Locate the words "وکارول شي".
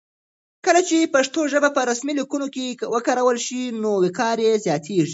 2.95-3.61